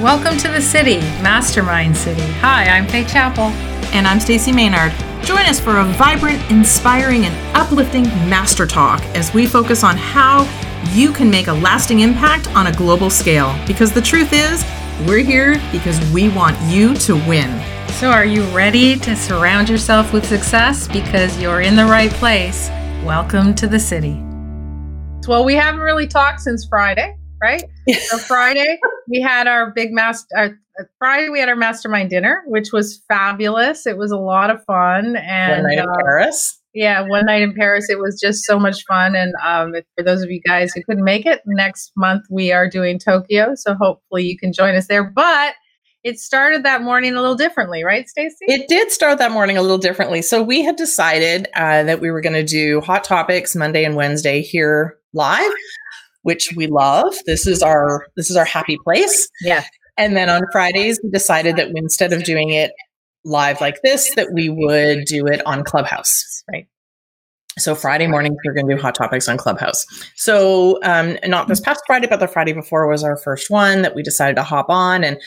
[0.00, 2.20] Welcome to the city, Mastermind City.
[2.40, 3.44] Hi, I'm Faye Chapel.
[3.94, 4.92] And I'm Stacey Maynard.
[5.24, 10.42] Join us for a vibrant, inspiring, and uplifting master talk as we focus on how
[10.92, 13.58] you can make a lasting impact on a global scale.
[13.66, 14.66] Because the truth is,
[15.06, 17.58] we're here because we want you to win.
[17.92, 20.88] So, are you ready to surround yourself with success?
[20.88, 22.68] Because you're in the right place.
[23.02, 24.22] Welcome to the city.
[25.26, 27.64] Well, we haven't really talked since Friday, right?
[27.88, 28.78] so Friday
[29.08, 30.26] we had our big master.
[30.36, 30.58] Our,
[30.98, 33.86] Friday we had our mastermind dinner, which was fabulous.
[33.86, 35.16] It was a lot of fun.
[35.16, 36.60] And one night in uh, Paris.
[36.74, 37.88] Yeah, one night in Paris.
[37.88, 39.16] It was just so much fun.
[39.16, 42.68] And um, for those of you guys who couldn't make it, next month we are
[42.68, 43.54] doing Tokyo.
[43.54, 45.04] So hopefully you can join us there.
[45.04, 45.54] But
[46.06, 48.44] it started that morning a little differently, right, Stacey?
[48.46, 50.22] It did start that morning a little differently.
[50.22, 53.96] So we had decided uh, that we were going to do hot topics Monday and
[53.96, 55.50] Wednesday here live,
[56.26, 57.14] which we love.
[57.24, 59.28] This is our this is our happy place.
[59.42, 59.62] Yeah.
[59.96, 62.72] And then on Fridays, we decided that instead of doing it
[63.24, 66.42] live like this, that we would do it on Clubhouse.
[66.52, 66.66] Right.
[67.58, 69.86] So Friday morning, we're going to do hot topics on Clubhouse.
[70.16, 73.94] So um, not this past Friday, but the Friday before was our first one that
[73.94, 75.18] we decided to hop on and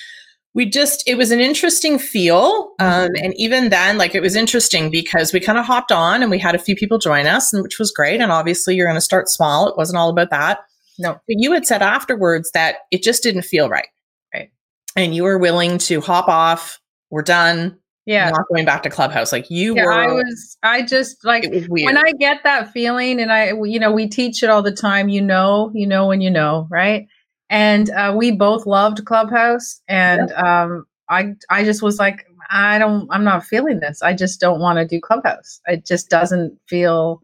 [0.53, 4.89] we just it was an interesting feel um, and even then like it was interesting
[4.89, 7.61] because we kind of hopped on and we had a few people join us and
[7.61, 10.59] which was great and obviously you're going to start small it wasn't all about that
[11.00, 11.14] no.
[11.14, 13.88] But you had said afterwards that it just didn't feel right
[14.33, 14.52] right?
[14.95, 18.30] And you were willing to hop off we're done yeah.
[18.30, 19.31] not going back to clubhouse.
[19.31, 23.31] Like you yeah, were i was i just like when i get that feeling and
[23.31, 26.31] i you know we teach it all the time you know you know when you
[26.31, 27.08] know right?
[27.50, 33.08] And uh, we both loved Clubhouse, and um, I I just was like, I don't,
[33.11, 34.02] I'm not feeling this.
[34.03, 35.59] I just don't want to do Clubhouse.
[35.66, 37.22] It just doesn't feel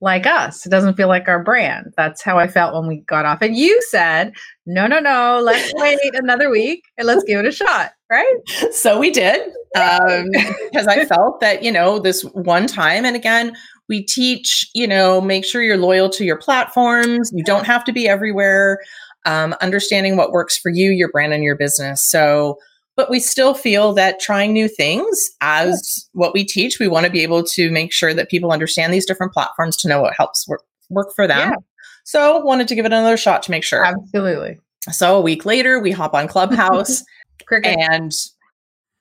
[0.00, 0.66] like us.
[0.66, 1.94] It doesn't feel like our brand.
[1.96, 3.38] That's how I felt when we got off.
[3.40, 4.32] And you said,
[4.66, 7.92] no, no, no, let's wait another week and let's give it a shot.
[8.10, 8.36] Right.
[8.72, 9.40] So we did.
[9.76, 10.28] Um,
[10.70, 13.56] because I felt that, you know, this one time, and again,
[13.88, 17.32] we teach, you know, make sure you're loyal to your platforms.
[17.34, 18.78] You don't have to be everywhere
[19.26, 22.08] um, understanding what works for you, your brand, and your business.
[22.08, 22.58] So,
[22.96, 27.12] but we still feel that trying new things as what we teach, we want to
[27.12, 30.46] be able to make sure that people understand these different platforms to know what helps
[30.46, 31.50] work, work for them.
[31.50, 31.56] Yeah.
[32.04, 33.84] So, wanted to give it another shot to make sure.
[33.84, 34.58] Absolutely.
[34.92, 37.02] So, a week later, we hop on Clubhouse
[37.50, 38.12] and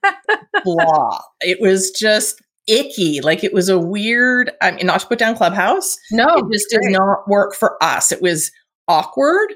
[0.64, 1.20] blah.
[1.42, 3.22] It was just icky.
[3.22, 5.98] Like it was a weird, I mean, not to put down Clubhouse.
[6.12, 8.12] No, it just did not work for us.
[8.12, 8.52] It was
[8.88, 9.54] awkward.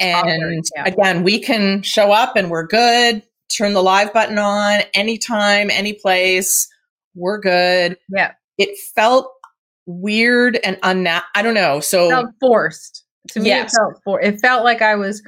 [0.00, 0.84] And yeah.
[0.84, 3.22] again, we can show up and we're good.
[3.48, 6.68] Turn the live button on anytime, any place.
[7.14, 7.96] We're good.
[8.14, 8.32] Yeah.
[8.58, 9.32] It felt
[9.86, 11.28] weird and unnatural.
[11.34, 11.80] I don't know.
[11.80, 13.04] So it felt forced.
[13.32, 13.72] To me, yes.
[13.72, 15.22] it felt for it felt like I was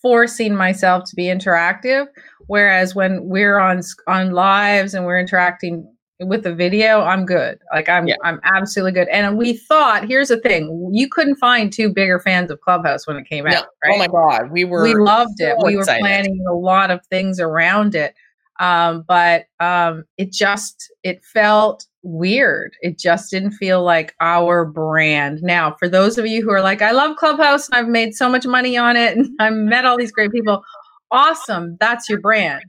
[0.00, 2.06] forcing myself to be interactive.
[2.46, 5.91] Whereas when we're on on lives and we're interacting
[6.28, 7.58] with the video, I'm good.
[7.72, 8.16] Like I'm yeah.
[8.24, 9.08] I'm absolutely good.
[9.08, 13.16] And we thought, here's the thing, you couldn't find two bigger fans of Clubhouse when
[13.16, 13.64] it came out.
[13.66, 13.94] Oh right?
[13.94, 15.56] Oh my god, we were we loved it.
[15.58, 18.14] So we were planning a lot of things around it.
[18.60, 22.76] Um, but um, it just it felt weird.
[22.80, 25.42] It just didn't feel like our brand.
[25.42, 28.28] Now, for those of you who are like, I love Clubhouse and I've made so
[28.28, 30.62] much money on it and I've met all these great people,
[31.10, 31.76] awesome.
[31.80, 32.64] That's your brand.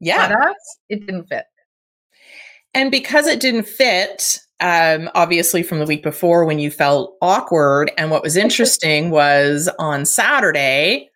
[0.00, 0.28] Yeah.
[0.28, 1.44] But us, it didn't fit.
[2.74, 7.92] And because it didn't fit, um, obviously from the week before when you felt awkward.
[7.98, 11.10] And what was interesting was on Saturday,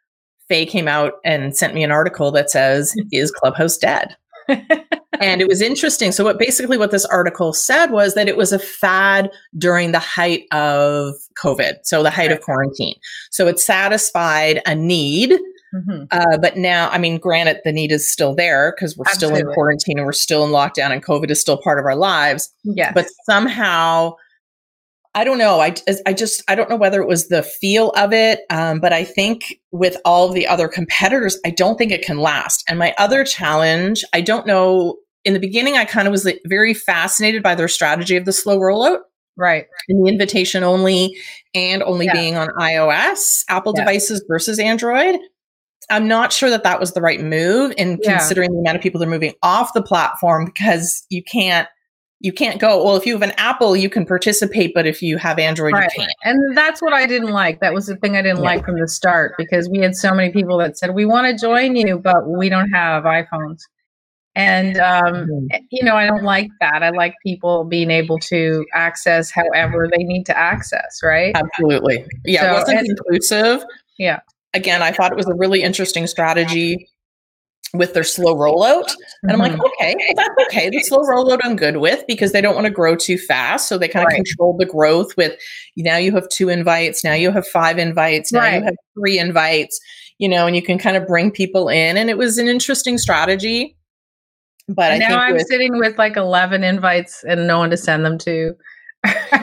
[0.48, 4.16] Faye came out and sent me an article that says, Is Clubhouse dead?
[4.48, 6.10] and it was interesting.
[6.10, 9.98] So, what basically what this article said was that it was a fad during the
[9.98, 12.94] height of COVID, so the height of quarantine.
[13.30, 15.38] So, it satisfied a need
[15.74, 16.04] Mm-hmm.
[16.10, 19.40] Uh, but now, I mean, granted, the need is still there because we're Absolutely.
[19.40, 21.96] still in quarantine and we're still in lockdown and COVID is still part of our
[21.96, 22.52] lives.
[22.64, 22.92] Yeah.
[22.92, 24.14] But somehow,
[25.14, 25.60] I don't know.
[25.60, 25.74] I,
[26.06, 28.40] I just, I don't know whether it was the feel of it.
[28.50, 32.18] Um, but I think with all of the other competitors, I don't think it can
[32.18, 32.64] last.
[32.68, 34.96] And my other challenge, I don't know.
[35.24, 38.32] In the beginning, I kind of was like, very fascinated by their strategy of the
[38.32, 39.00] slow rollout.
[39.36, 39.66] Right.
[39.88, 41.16] And the invitation only
[41.54, 42.12] and only yeah.
[42.12, 43.84] being on iOS, Apple yeah.
[43.84, 45.18] devices versus Android.
[45.90, 48.18] I'm not sure that that was the right move in yeah.
[48.18, 51.68] considering the amount of people that are moving off the platform because you can't
[52.20, 55.16] you can't go well if you have an apple you can participate but if you
[55.16, 55.90] have android right.
[55.96, 58.44] you can't and that's what i didn't like that was the thing i didn't yeah.
[58.44, 61.40] like from the start because we had so many people that said we want to
[61.40, 63.62] join you but we don't have iphones
[64.34, 65.46] and um, mm-hmm.
[65.52, 69.88] Eh, you know i don't like that i like people being able to access however
[69.96, 73.64] they need to access right absolutely yeah so, it wasn't and, inclusive
[73.98, 74.20] yeah
[74.54, 76.88] again, I thought it was a really interesting strategy.
[77.74, 78.90] with their slow rollout.
[79.22, 79.60] And I'm like, mm-hmm.
[79.60, 80.70] okay, that's okay.
[80.70, 83.68] The slow rollout I'm good with because they don't want to grow too fast.
[83.68, 84.24] So they kind of right.
[84.24, 85.38] control the growth with
[85.76, 88.54] now you have two invites, now you have five invites, now right.
[88.54, 89.78] you have three invites,
[90.16, 91.98] you know, and you can kind of bring people in.
[91.98, 93.76] And it was an interesting strategy.
[94.66, 98.16] But now I'm with, sitting with like 11 invites and no one to send them
[98.18, 98.54] to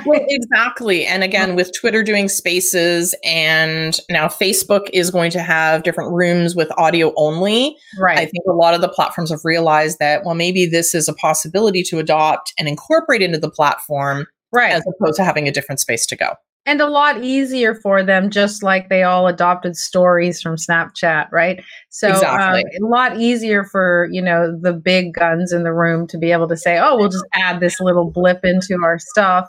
[0.06, 1.06] well, exactly.
[1.06, 6.56] And again, with Twitter doing spaces and now Facebook is going to have different rooms
[6.56, 7.78] with audio only.
[8.00, 8.18] Right.
[8.18, 11.14] I think a lot of the platforms have realized that, well, maybe this is a
[11.14, 14.28] possibility to adopt and incorporate into the platform.
[14.52, 14.72] Right.
[14.72, 16.36] As opposed to having a different space to go
[16.66, 21.64] and a lot easier for them just like they all adopted stories from snapchat right?
[21.90, 22.64] So exactly.
[22.64, 26.32] um, a lot easier for you know the big guns in the room to be
[26.32, 29.48] able to say oh we'll just add this little blip into our stuff.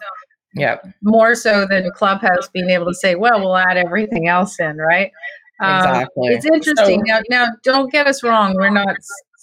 [0.55, 4.77] Yeah more so than clubhouse being able to say well we'll add everything else in
[4.77, 5.11] right?
[5.61, 6.29] Um, exactly.
[6.29, 7.01] it's interesting.
[7.07, 8.97] So, now now don't get us wrong we're not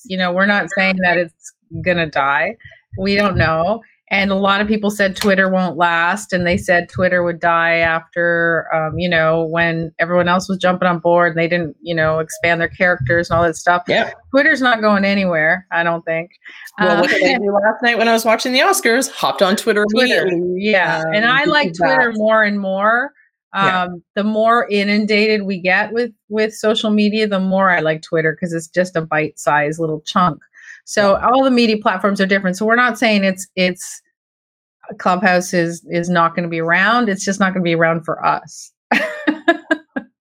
[0.06, 1.54] you know we're not saying that it's
[1.84, 2.56] gonna die.
[2.98, 3.82] We don't know
[4.14, 7.78] and a lot of people said Twitter won't last, and they said Twitter would die
[7.78, 11.96] after, um, you know, when everyone else was jumping on board and they didn't, you
[11.96, 13.82] know, expand their characters and all that stuff.
[13.88, 15.66] Yeah, Twitter's not going anywhere.
[15.72, 16.30] I don't think.
[16.80, 19.10] Well, uh, what did I do last night when I was watching the Oscars?
[19.12, 22.18] Hopped on Twitter, Twitter Yeah, um, and I like Twitter that.
[22.20, 23.14] more and more.
[23.56, 23.88] Um, yeah.
[24.16, 28.54] the more inundated we get with with social media, the more I like Twitter because
[28.54, 30.40] it's just a bite sized little chunk.
[30.86, 32.58] So all the media platforms are different.
[32.58, 34.02] So we're not saying it's it's
[35.00, 37.10] Clubhouse is is not going to be around.
[37.10, 38.72] It's just not going to be around for us.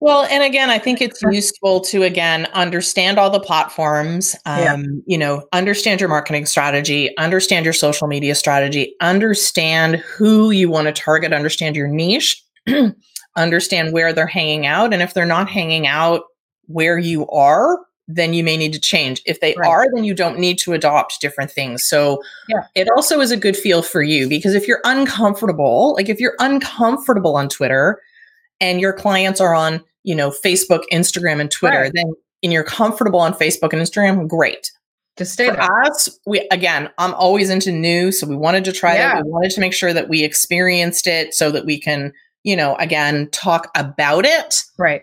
[0.00, 4.36] well, and again, I think it's useful to again understand all the platforms.
[4.46, 4.76] Um, yeah.
[5.06, 10.86] You know, understand your marketing strategy, understand your social media strategy, understand who you want
[10.86, 12.42] to target, understand your niche,
[13.36, 16.22] understand where they're hanging out, and if they're not hanging out
[16.66, 17.78] where you are,
[18.14, 19.22] then you may need to change.
[19.26, 19.68] If they right.
[19.68, 21.84] are, then you don't need to adopt different things.
[21.84, 22.66] So yeah.
[22.74, 26.36] it also is a good feel for you because if you're uncomfortable, like if you're
[26.38, 28.00] uncomfortable on Twitter
[28.60, 31.92] and your clients are on, you know, Facebook, Instagram, and Twitter, right.
[31.94, 32.12] then
[32.42, 34.72] and you're comfortable on Facebook and Instagram, great.
[35.16, 35.82] To stay for there.
[35.82, 39.18] us, we again, I'm always into new, so we wanted to try yeah.
[39.18, 39.24] it.
[39.24, 42.12] We wanted to make sure that we experienced it so that we can,
[42.44, 44.62] you know, again talk about it.
[44.78, 45.02] Right.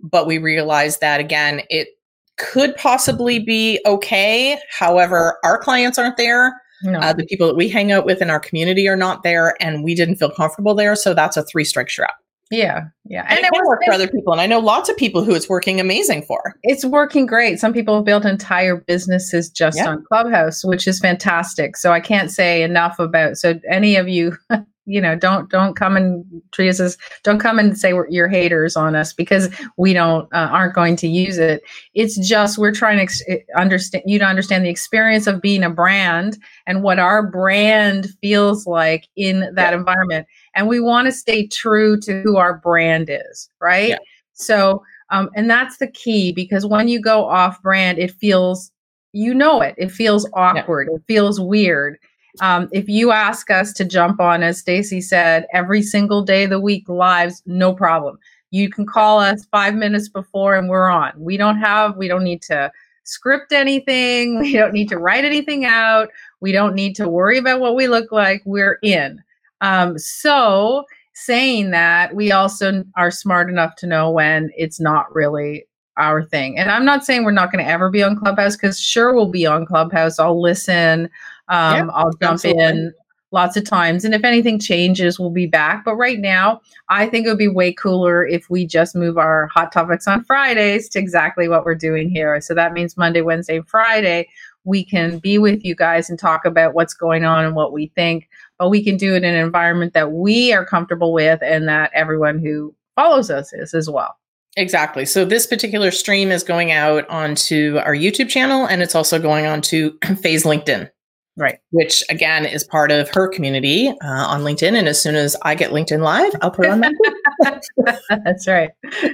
[0.00, 1.88] But we realized that again, it
[2.38, 4.58] could possibly be okay.
[4.70, 6.60] However, our clients aren't there.
[6.82, 7.00] No.
[7.00, 9.82] Uh, the people that we hang out with in our community are not there, and
[9.82, 10.94] we didn't feel comfortable there.
[10.94, 12.12] So that's a three strike you're out.
[12.50, 14.96] Yeah, yeah, and, and it, it work for other people, and I know lots of
[14.96, 16.54] people who it's working amazing for.
[16.62, 17.60] It's working great.
[17.60, 19.88] Some people have built entire businesses just yeah.
[19.88, 21.76] on Clubhouse, which is fantastic.
[21.76, 23.36] So I can't say enough about.
[23.36, 24.34] So any of you
[24.88, 28.74] you know don't don't come and treat us as don't come and say you're haters
[28.74, 31.62] on us because we don't uh, aren't going to use it
[31.94, 35.62] it's just we're trying to ex- eh, understand you to understand the experience of being
[35.62, 39.78] a brand and what our brand feels like in that yeah.
[39.78, 43.98] environment and we want to stay true to who our brand is right yeah.
[44.32, 48.72] so um, and that's the key because when you go off brand it feels
[49.12, 50.96] you know it it feels awkward yeah.
[50.96, 51.98] it feels weird
[52.40, 56.50] um, if you ask us to jump on, as Stacey said, every single day of
[56.50, 58.18] the week lives, no problem.
[58.50, 61.12] You can call us five minutes before and we're on.
[61.16, 62.70] We don't have, we don't need to
[63.04, 64.38] script anything.
[64.40, 66.08] We don't need to write anything out.
[66.40, 68.42] We don't need to worry about what we look like.
[68.44, 69.22] We're in.
[69.60, 75.64] Um, so, saying that, we also are smart enough to know when it's not really
[75.98, 76.58] our thing.
[76.58, 79.30] And I'm not saying we're not going to ever be on Clubhouse because sure we'll
[79.30, 80.18] be on Clubhouse.
[80.18, 81.10] I'll listen.
[81.48, 82.64] Um, yeah, I'll jump absolutely.
[82.64, 82.94] in
[83.30, 84.04] lots of times.
[84.04, 85.84] And if anything changes, we'll be back.
[85.84, 89.48] But right now, I think it would be way cooler if we just move our
[89.48, 92.40] hot topics on Fridays to exactly what we're doing here.
[92.40, 94.28] So that means Monday, Wednesday, Friday,
[94.64, 97.92] we can be with you guys and talk about what's going on and what we
[97.94, 98.28] think.
[98.58, 101.90] But we can do it in an environment that we are comfortable with and that
[101.94, 104.16] everyone who follows us is as well.
[104.58, 105.06] Exactly.
[105.06, 109.46] So this particular stream is going out onto our YouTube channel and it's also going
[109.46, 110.90] on to Faye's LinkedIn.
[111.36, 111.60] Right.
[111.70, 114.76] Which again is part of her community uh, on LinkedIn.
[114.76, 117.62] And as soon as I get LinkedIn Live, I'll put it on that.
[118.24, 118.70] That's right.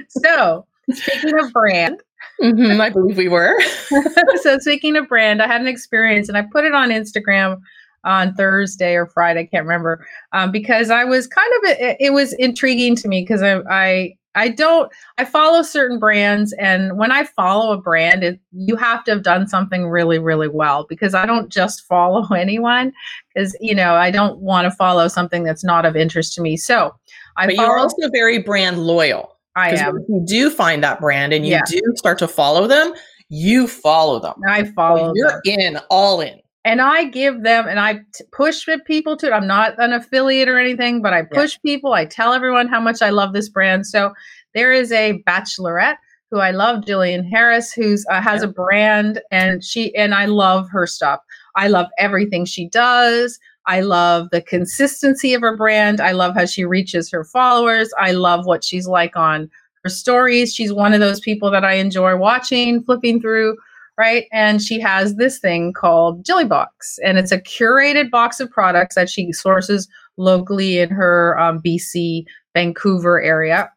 [0.09, 2.01] So speaking of brand,
[2.41, 3.55] mm-hmm, I believe we were.
[4.41, 7.61] so speaking of brand, I had an experience and I put it on Instagram
[8.03, 12.13] on Thursday or Friday, I can't remember, um, because I was kind of it, it
[12.13, 17.11] was intriguing to me because I, I I don't I follow certain brands and when
[17.11, 21.13] I follow a brand it, you have to have done something really really well because
[21.13, 22.93] I don't just follow anyone
[23.35, 26.57] cuz you know I don't want to follow something that's not of interest to me.
[26.57, 26.93] So,
[27.37, 29.35] I But follow, you're also very brand loyal.
[29.55, 29.97] I am.
[29.97, 31.61] If you do find that brand and you yeah.
[31.67, 32.93] do start to follow them,
[33.29, 34.35] you follow them.
[34.47, 35.13] I follow.
[35.15, 35.59] you're them.
[35.59, 36.39] in, all in.
[36.65, 39.31] And I give them, and I t- push people to it.
[39.31, 41.71] I'm not an affiliate or anything, but I push yeah.
[41.71, 41.93] people.
[41.93, 43.85] I tell everyone how much I love this brand.
[43.85, 44.13] So
[44.55, 45.97] there is a bachelorette
[46.31, 48.49] who I love, Jillian Harris, who's uh, has yeah.
[48.49, 51.21] a brand, and she and I love her stuff.
[51.55, 53.39] I love everything she does.
[53.67, 56.01] I love the consistency of her brand.
[56.01, 57.91] I love how she reaches her followers.
[57.99, 59.49] I love what she's like on
[59.83, 60.53] her stories.
[60.53, 63.55] She's one of those people that I enjoy watching, flipping through,
[63.97, 64.25] right?
[64.31, 68.95] And she has this thing called Jilly Box, and it's a curated box of products
[68.95, 69.87] that she sources
[70.17, 72.25] locally in her um, BC,
[72.55, 73.71] Vancouver area.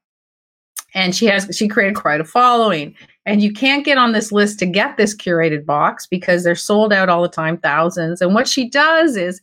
[0.95, 2.95] And she has she created quite a following.
[3.27, 6.95] And you can't get on this list to get this curated box because they're sold
[6.95, 8.23] out all the time, thousands.
[8.23, 9.43] And what she does is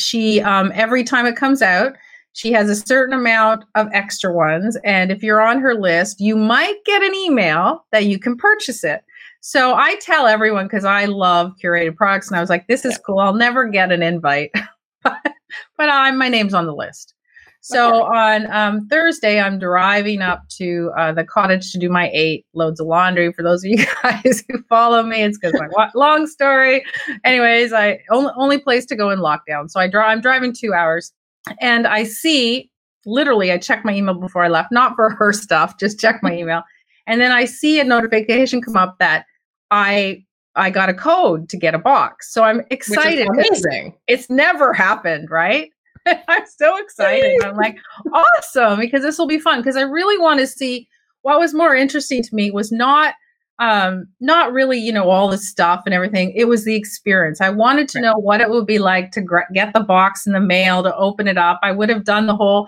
[0.00, 1.94] she um, every time it comes out
[2.32, 6.36] she has a certain amount of extra ones and if you're on her list you
[6.36, 9.02] might get an email that you can purchase it
[9.40, 12.98] so i tell everyone because i love curated products and i was like this is
[12.98, 14.50] cool i'll never get an invite
[15.02, 15.34] but
[15.78, 17.14] i'm my name's on the list
[17.62, 18.18] so okay.
[18.18, 22.80] on um, Thursday, I'm driving up to uh, the cottage to do my eight loads
[22.80, 23.32] of laundry.
[23.32, 26.82] For those of you guys who follow me, it's because my long story.
[27.22, 29.70] Anyways, I only only place to go in lockdown.
[29.70, 30.06] So I draw.
[30.06, 31.12] I'm driving two hours,
[31.60, 32.70] and I see
[33.04, 33.52] literally.
[33.52, 36.62] I check my email before I left, not for her stuff, just check my email,
[37.10, 39.26] and then I see a notification come up that
[39.72, 40.24] I
[40.54, 42.32] I got a code to get a box.
[42.32, 43.26] So I'm excited.
[43.28, 43.96] amazing.
[44.06, 45.70] It's never happened, right?
[46.06, 47.42] I'm so excited.
[47.44, 47.76] I'm like,
[48.12, 49.58] awesome, because this will be fun.
[49.58, 50.88] Because I really want to see
[51.22, 53.14] what was more interesting to me was not
[53.58, 57.50] um not really you know all the stuff and everything it was the experience i
[57.50, 60.40] wanted to know what it would be like to gr- get the box in the
[60.40, 62.66] mail to open it up i would have done the whole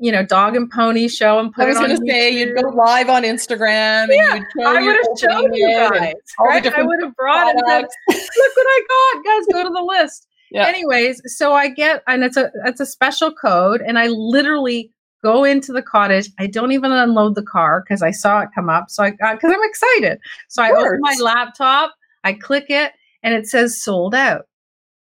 [0.00, 1.84] you know dog and pony show and put it on.
[1.84, 4.80] I was going to say you'd go live on Instagram yeah, and you'd show I
[4.80, 6.66] would have shown you guys right?
[6.66, 7.94] I would have brought products.
[8.08, 10.66] it said, look what I got guys go to the list yeah.
[10.66, 14.92] Anyways, so I get and it's a it's a special code, and I literally
[15.22, 16.28] go into the cottage.
[16.38, 18.90] I don't even unload the car because I saw it come up.
[18.90, 20.18] So I uh, got because I'm excited.
[20.48, 22.92] So I open my laptop, I click it,
[23.22, 24.46] and it says sold out.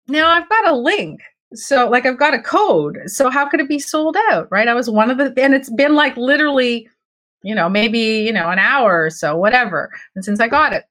[0.07, 1.21] Now I've got a link.
[1.53, 2.99] So like I've got a code.
[3.05, 4.47] So how could it be sold out?
[4.51, 4.67] Right.
[4.67, 6.89] I was one of the and it's been like literally,
[7.43, 9.91] you know, maybe, you know, an hour or so, whatever.
[10.15, 10.85] And since I got it.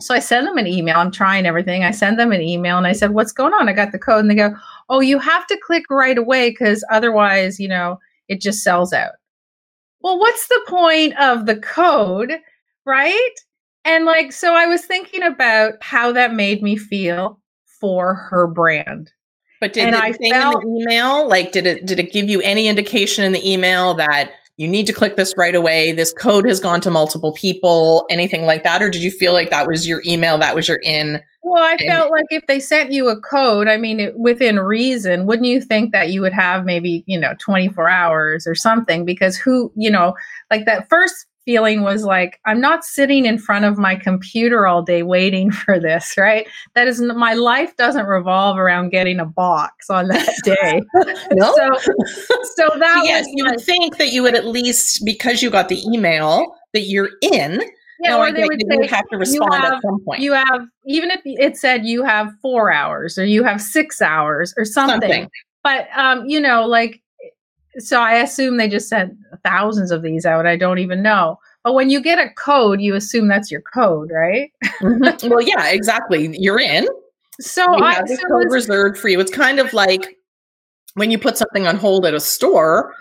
[0.00, 0.96] So I send them an email.
[0.96, 1.84] I'm trying everything.
[1.84, 3.68] I send them an email and I said, What's going on?
[3.68, 4.20] I got the code.
[4.20, 4.54] And they go,
[4.88, 7.98] Oh, you have to click right away because otherwise, you know,
[8.28, 9.12] it just sells out.
[10.00, 12.38] Well, what's the point of the code?
[12.86, 13.34] Right.
[13.84, 17.40] And like, so I was thinking about how that made me feel
[17.80, 19.12] for her brand.
[19.60, 22.28] But did and I say felt, in the email, like, did it did it give
[22.28, 25.92] you any indication in the email that you need to click this right away.
[25.92, 28.82] This code has gone to multiple people, anything like that?
[28.82, 31.18] Or did you feel like that was your email, that was your in?
[31.42, 35.24] Well, I felt like if they sent you a code, I mean, it, within reason,
[35.24, 39.06] wouldn't you think that you would have maybe, you know, 24 hours or something?
[39.06, 40.14] Because who, you know,
[40.50, 44.82] like that first feeling was like i'm not sitting in front of my computer all
[44.82, 49.90] day waiting for this right that is my life doesn't revolve around getting a box
[49.90, 50.80] on that day
[51.32, 51.92] no so,
[52.54, 55.82] so that yes you would think that you would at least because you got the
[55.92, 57.60] email that you're in
[58.02, 60.20] yeah, or they would say, you have to respond have, at some point.
[60.20, 64.54] You have even if it said you have four hours or you have six hours
[64.56, 65.00] or something.
[65.00, 65.30] something.
[65.62, 67.02] But um, you know, like
[67.78, 70.46] so I assume they just sent thousands of these out.
[70.46, 71.38] I don't even know.
[71.62, 74.50] But when you get a code, you assume that's your code, right?
[74.64, 75.28] mm-hmm.
[75.28, 76.34] Well, yeah, exactly.
[76.38, 76.86] You're in.
[77.40, 79.20] So I have so code reserved for you.
[79.20, 80.18] It's kind of like
[80.94, 82.94] when you put something on hold at a store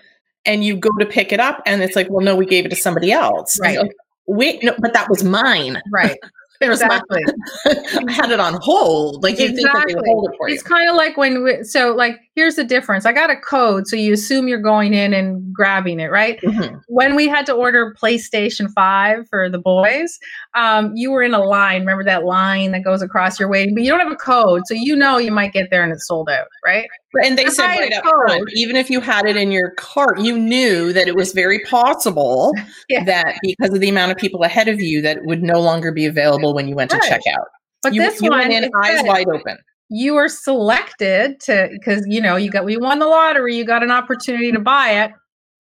[0.46, 2.70] and you go to pick it up and it's like, well, no, we gave it
[2.70, 3.60] to somebody else.
[3.60, 3.80] Right.
[3.80, 3.92] Like,
[4.30, 5.82] Wait, no, but that was mine.
[5.92, 6.18] Right.
[6.60, 7.24] There's exactly.
[7.66, 9.24] I had it on hold.
[9.24, 9.56] Like you exactly.
[9.56, 10.56] think that they would hold it for you.
[10.56, 13.06] It's kind of like when we, so like here's the difference.
[13.06, 16.40] I got a code, so you assume you're going in and grabbing it, right?
[16.42, 16.78] Mm-hmm.
[16.88, 20.20] When we had to order PlayStation Five for the boys,
[20.54, 21.82] um, you were in a line.
[21.82, 24.74] Remember that line that goes across your waiting, but you don't have a code, so
[24.74, 26.90] you know you might get there and it's sold out, right?
[27.24, 30.38] And they said right up front, even if you had it in your cart, you
[30.38, 32.54] knew that it was very possible
[32.90, 33.04] yeah.
[33.04, 36.06] that because of the amount of people ahead of you, that would no longer be
[36.06, 37.02] available when you went right.
[37.02, 37.48] to check out.
[37.82, 39.58] But you, this you one, went in eyes wide open.
[39.90, 43.82] You were selected to because you know you got we won the lottery, you got
[43.82, 45.12] an opportunity to buy it,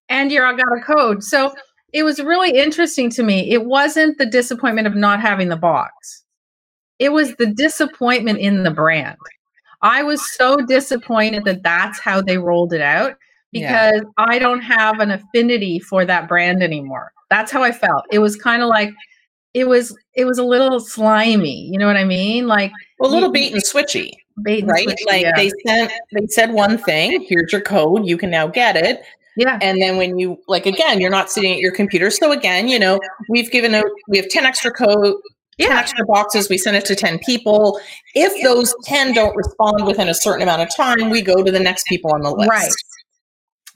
[0.09, 1.23] and you got a code.
[1.23, 1.53] So
[1.93, 3.51] it was really interesting to me.
[3.51, 6.23] It wasn't the disappointment of not having the box.
[6.99, 9.17] It was the disappointment in the brand.
[9.81, 13.15] I was so disappointed that that's how they rolled it out
[13.51, 14.11] because yeah.
[14.17, 17.11] I don't have an affinity for that brand anymore.
[17.29, 18.05] That's how I felt.
[18.11, 18.91] It was kind of like
[19.53, 21.67] it was it was a little slimy.
[21.71, 22.47] You know what I mean?
[22.47, 22.71] Like
[23.01, 24.11] a little bait and switchy.
[24.43, 24.87] Bait and right?
[24.87, 25.35] Switchy, like yeah.
[25.35, 29.01] they sent they said one thing, here's your code, you can now get it.
[29.37, 29.57] Yeah.
[29.61, 32.11] And then when you like again, you're not sitting at your computer.
[32.11, 35.15] So again, you know, we've given out we have 10 extra code,
[35.59, 35.67] yeah.
[35.67, 37.79] 10 extra boxes, we send it to 10 people.
[38.15, 41.59] If those 10 don't respond within a certain amount of time, we go to the
[41.59, 42.49] next people on the list.
[42.49, 42.71] Right.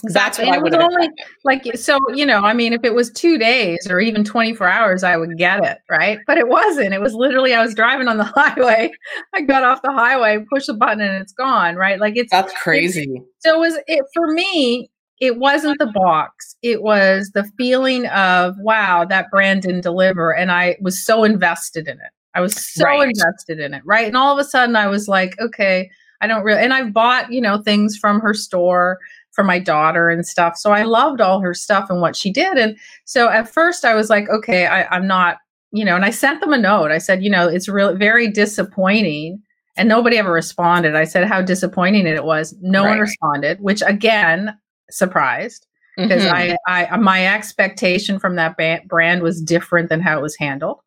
[0.04, 0.44] Exactly.
[0.44, 1.10] That's what I would only
[1.46, 5.04] like so you know, I mean if it was 2 days or even 24 hours
[5.04, 6.20] I would get it, right?
[6.28, 6.94] But it wasn't.
[6.94, 8.92] It was literally I was driving on the highway.
[9.34, 12.00] I got off the highway, push the button and it's gone, right?
[12.00, 13.13] Like it's That's crazy.
[13.16, 18.08] It's, so it was it for me it wasn't the box it was the feeling
[18.08, 22.53] of wow that brand didn't deliver and i was so invested in it i was
[22.53, 23.10] so right.
[23.10, 25.89] invested in it right and all of a sudden i was like okay
[26.22, 29.00] i don't really and i've bought you know things from her store
[29.32, 32.58] for my daughter and stuff so i loved all her stuff and what she did
[32.58, 35.38] and so at first i was like okay I, i'm not
[35.72, 38.29] you know and i sent them a note i said you know it's really very
[38.29, 39.41] disappointing
[39.75, 40.96] and nobody ever responded.
[40.96, 42.55] I said how disappointing it was.
[42.62, 42.91] No right.
[42.91, 44.55] one responded, which again,
[44.97, 46.55] surprised because mm-hmm.
[46.67, 50.79] I, I my expectation from that ba- brand was different than how it was handled,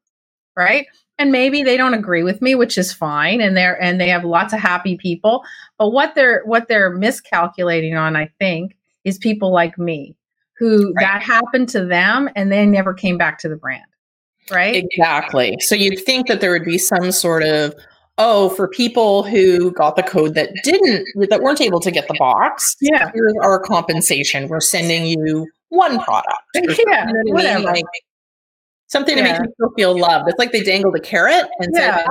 [0.57, 0.87] right?
[1.19, 4.25] And maybe they don't agree with me, which is fine, and they're and they have
[4.25, 5.45] lots of happy people.
[5.79, 10.17] But what they're what they're miscalculating on, I think, is people like me
[10.59, 11.05] who right.
[11.05, 13.85] that happened to them and they never came back to the brand,
[14.51, 14.75] right?
[14.75, 15.57] Exactly.
[15.61, 17.75] So you'd think that there would be some sort of
[18.19, 22.17] oh, for people who got the code that didn't, that weren't able to get the
[22.19, 24.49] box, yeah, here's our compensation.
[24.49, 26.43] We're sending you one product.
[26.87, 27.59] Yeah.
[27.59, 27.85] Like,
[28.87, 29.25] something yeah.
[29.25, 30.29] to make people feel loved.
[30.29, 31.99] It's like they dangled a carrot and yeah.
[31.99, 32.07] said,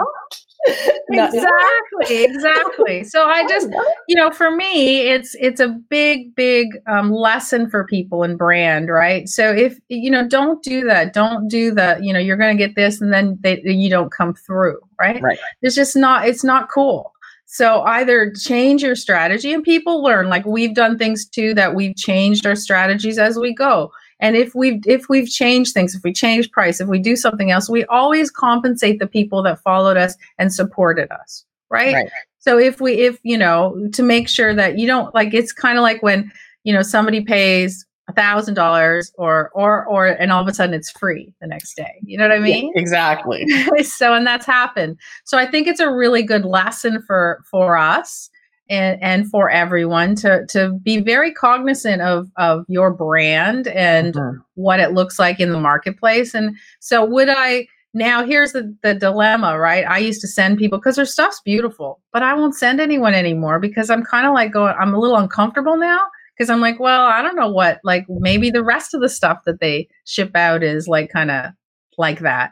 [1.10, 3.04] exactly exactly.
[3.04, 3.70] So i just
[4.08, 8.90] you know for me it's it's a big big um, lesson for people in brand
[8.90, 9.28] right?
[9.30, 11.14] So if you know don't do that.
[11.14, 14.12] Don't do that you know you're going to get this and then they, you don't
[14.12, 15.22] come through right?
[15.22, 15.40] Right.
[15.62, 17.12] It's just not it's not cool.
[17.46, 20.30] So either change your strategy and people learn.
[20.30, 24.56] Like we've done things too that we've changed our strategies as we go and if
[24.56, 27.86] we've if we've changed things, if we change price, if we do something else, we
[27.86, 31.46] always compensate the people that followed us and supported us.
[31.70, 31.94] Right.
[31.94, 32.10] right.
[32.40, 35.78] So if we if you know to make sure that you don't like it's kind
[35.78, 36.32] of like when
[36.64, 40.76] you know somebody pays a thousand dollars or or or and all of a sudden
[40.76, 43.48] it's free the next day you know what i mean yeah, exactly
[43.84, 48.30] so and that's happened so i think it's a really good lesson for for us
[48.70, 54.38] and and for everyone to to be very cognizant of of your brand and mm-hmm.
[54.56, 56.34] what it looks like in the marketplace.
[56.34, 59.86] And so would i now here's the, the dilemma right?
[59.88, 63.60] I used to send people because their stuff's beautiful but i won't send anyone anymore
[63.60, 66.02] because i'm kind of like going i'm a little uncomfortable now
[66.36, 69.40] because i'm like well i don't know what like maybe the rest of the stuff
[69.46, 71.52] that they ship out is like kind of
[71.98, 72.52] like that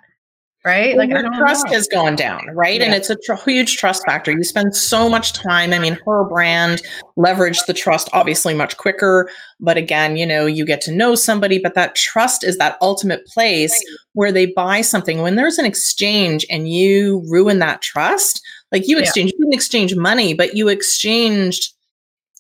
[0.66, 0.96] right?
[0.96, 1.74] Like your trust know.
[1.74, 2.80] has gone down, right?
[2.80, 2.88] Yeah.
[2.88, 4.32] And it's a tr- huge trust factor.
[4.32, 5.74] You spend so much time.
[5.74, 6.82] I mean, her brand
[7.18, 11.60] leveraged the trust obviously much quicker, but again, you know, you get to know somebody,
[11.60, 13.98] but that trust is that ultimate place right.
[14.14, 15.22] where they buy something.
[15.22, 19.38] When there's an exchange and you ruin that trust, like you exchange, yeah.
[19.38, 21.74] you didn't exchange money, but you exchanged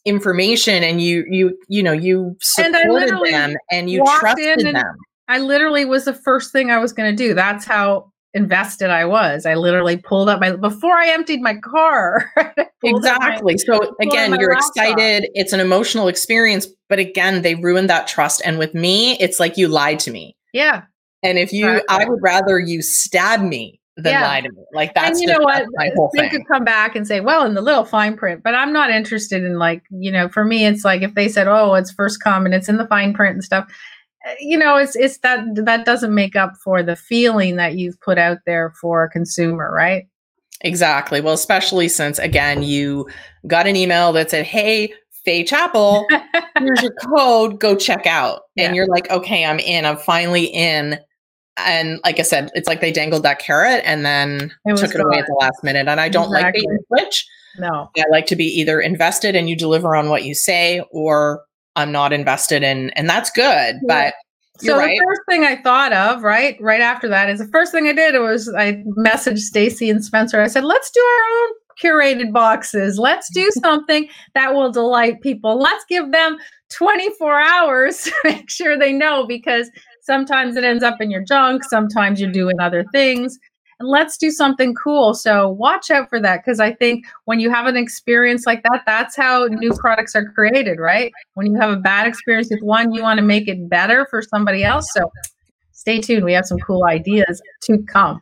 [0.05, 4.95] information and you you you know you supported and them and you trusted them.
[5.29, 7.33] I literally was the first thing I was going to do.
[7.33, 9.45] That's how invested I was.
[9.45, 12.31] I literally pulled up my before I emptied my car.
[12.83, 13.53] exactly.
[13.53, 15.27] My, so again, you're excited.
[15.33, 18.41] It's an emotional experience, but again, they ruined that trust.
[18.43, 20.35] And with me, it's like you lied to me.
[20.53, 20.83] Yeah.
[21.21, 22.05] And if you, exactly.
[22.05, 24.27] I would rather you stab me than yeah.
[24.27, 24.63] lie to me.
[24.73, 26.31] Like that's and you just, know what my whole they thing.
[26.31, 29.43] could come back and say, well, in the little fine print, but I'm not interested
[29.43, 32.45] in like, you know, for me, it's like if they said, oh, it's first come
[32.45, 33.71] and it's in the fine print and stuff
[34.39, 38.17] you know it's it's that that doesn't make up for the feeling that you've put
[38.17, 40.07] out there for a consumer right
[40.62, 43.07] exactly well especially since again you
[43.47, 44.93] got an email that said hey
[45.25, 46.05] Faye Chapel,
[46.59, 48.41] here's your code, go check out.
[48.57, 50.99] And you're like, okay, I'm in, I'm finally in.
[51.55, 54.99] And like I said, it's like they dangled that carrot and then it took it
[54.99, 55.88] away at the last minute.
[55.88, 56.43] And I don't exactly.
[56.43, 57.27] like bait and switch.
[57.57, 57.89] No.
[57.97, 61.43] I like to be either invested and you deliver on what you say or
[61.75, 63.77] I'm not invested in, and that's good.
[63.88, 64.13] But
[64.57, 64.97] so right.
[64.97, 67.93] the first thing I thought of, right, right after that, is the first thing I
[67.93, 70.41] did was I messaged Stacey and Spencer.
[70.41, 72.99] I said, "Let's do our own curated boxes.
[72.99, 75.57] Let's do something that will delight people.
[75.57, 76.38] Let's give them
[76.69, 79.69] 24 hours to make sure they know because
[80.01, 81.63] sometimes it ends up in your junk.
[81.63, 83.38] Sometimes you're doing other things
[83.79, 85.13] let's do something cool.
[85.13, 88.83] So watch out for that because I think when you have an experience like that,
[88.86, 91.12] that's how new products are created, right?
[91.33, 94.21] When you have a bad experience with one, you want to make it better for
[94.21, 94.88] somebody else.
[94.93, 95.12] So
[95.71, 96.23] stay tuned.
[96.23, 98.21] We have some cool ideas to come.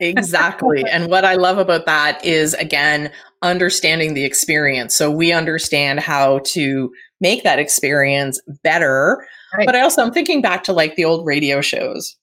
[0.00, 0.84] exactly.
[0.90, 3.10] And what I love about that is, again,
[3.42, 4.96] understanding the experience.
[4.96, 9.24] So we understand how to make that experience better.
[9.56, 9.66] Right.
[9.66, 12.16] But I also, I'm thinking back to like the old radio shows.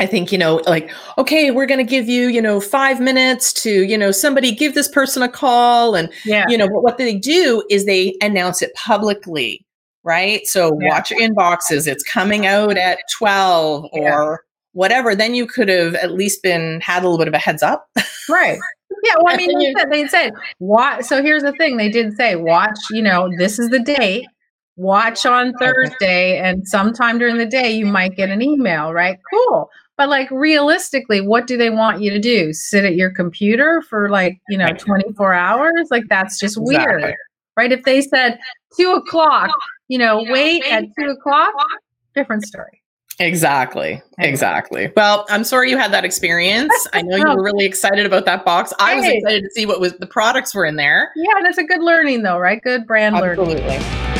[0.00, 3.52] I think, you know, like, okay, we're going to give you, you know, five minutes
[3.54, 5.96] to, you know, somebody give this person a call.
[5.96, 6.44] And, yeah.
[6.48, 9.66] you know, but what they do is they announce it publicly,
[10.04, 10.46] right?
[10.46, 10.90] So yeah.
[10.90, 11.88] watch your inboxes.
[11.88, 14.36] It's coming out at 12 or yeah.
[14.72, 15.16] whatever.
[15.16, 17.88] Then you could have at least been, had a little bit of a heads up.
[18.30, 18.58] Right.
[19.04, 19.14] Yeah.
[19.16, 21.04] Well, I mean, they said, they said, what?
[21.06, 24.26] So here's the thing they did say, watch, you know, this is the date
[24.78, 29.18] watch on Thursday and sometime during the day you might get an email, right?
[29.30, 29.68] Cool.
[29.98, 32.52] But like realistically, what do they want you to do?
[32.52, 35.88] Sit at your computer for like, you know, 24 hours?
[35.90, 37.14] Like that's just weird.
[37.56, 37.72] Right.
[37.72, 38.38] If they said
[38.78, 39.50] two o'clock,
[39.88, 41.52] you know, wait at two o'clock,
[42.14, 42.80] different story.
[43.18, 44.00] Exactly.
[44.18, 44.92] Exactly.
[44.96, 46.72] Well, I'm sorry you had that experience.
[46.92, 47.34] I know you oh.
[47.34, 48.72] were really excited about that box.
[48.78, 51.10] I was excited to see what was the products were in there.
[51.16, 52.62] Yeah, and it's a good learning though, right?
[52.62, 53.40] Good brand learning.
[53.40, 53.78] Absolutely.
[53.78, 54.17] learning.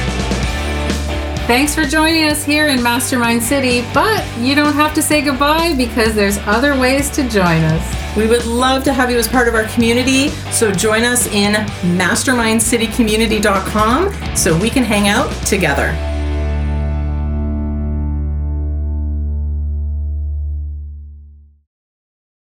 [1.49, 5.73] Thanks for joining us here in Mastermind City, but you don't have to say goodbye
[5.75, 8.15] because there's other ways to join us.
[8.15, 11.55] We would love to have you as part of our community, so join us in
[11.97, 16.18] mastermindcitycommunity.com so we can hang out together.